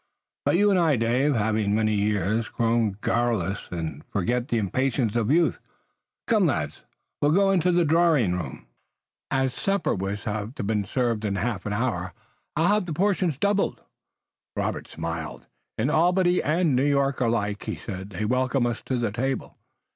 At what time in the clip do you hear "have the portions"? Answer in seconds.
12.69-13.37